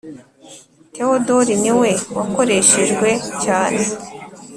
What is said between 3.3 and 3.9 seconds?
cyane.